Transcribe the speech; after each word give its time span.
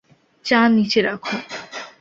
চা 0.45 0.59
নিচে 0.75 0.99
রাখ। 1.01 1.23